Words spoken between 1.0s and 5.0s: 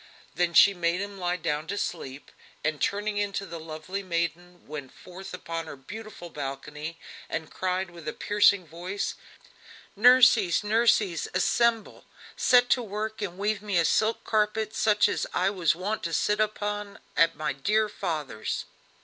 lie down to sleep, and turning into the lovely maiden went